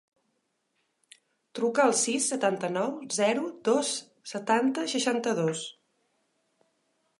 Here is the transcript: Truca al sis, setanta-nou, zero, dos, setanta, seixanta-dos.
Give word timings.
Truca 1.59 1.83
al 1.89 1.93
sis, 1.99 2.29
setanta-nou, 2.33 2.89
zero, 3.19 3.45
dos, 3.69 3.93
setanta, 4.33 4.89
seixanta-dos. 4.97 5.65